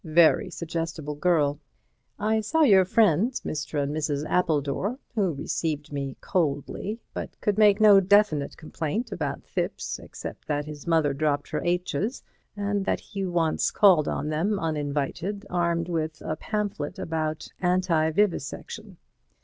Very 0.03 0.49
suggestible 0.49 1.13
girl. 1.13 1.59
I 2.17 2.39
saw 2.41 2.63
your 2.63 2.85
friends, 2.85 3.41
Mr. 3.41 3.79
and 3.83 3.95
Mrs. 3.95 4.27
Appledore, 4.27 4.97
who 5.13 5.31
received 5.35 5.93
me 5.93 6.17
coldly, 6.21 6.99
but 7.13 7.39
could 7.39 7.59
make 7.59 7.79
no 7.79 7.99
definite 7.99 8.57
complaint 8.57 9.11
about 9.11 9.43
Thipps 9.45 9.99
except 9.99 10.47
that 10.47 10.65
his 10.65 10.87
mother 10.87 11.13
dropped 11.13 11.49
her 11.49 11.61
h's, 11.63 12.23
and 12.57 12.83
that 12.83 12.99
he 12.99 13.23
once 13.27 13.69
called 13.69 14.07
on 14.07 14.29
them 14.29 14.57
uninvited, 14.59 15.45
armed 15.51 15.87
with 15.87 16.19
a 16.25 16.35
pamphlet 16.35 16.97
about 16.97 17.47
anti 17.59 18.09
vivisection. 18.09 18.97